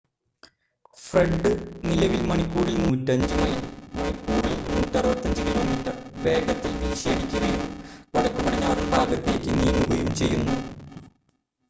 Fred 0.97 1.49
നിലവിൽ 1.83 2.21
മണിക്കൂറിൽ 2.29 2.77
105 2.85 3.35
mile 3.41 3.59
മണിക്കൂറിൽ 3.99 4.55
165 4.75 5.45
കിലോമീറ്റർ 5.45 5.93
വേഗതയിൽ 6.25 6.75
വീശിയടിക്കുകയും 6.83 7.61
വടക്കുപടിഞ്ഞാറൻ 8.13 8.87
ഭാഗത്തേക്ക് 8.95 9.51
നീങ്ങുകയും 9.59 10.09
ചെയ്യുന്നു 10.15 10.57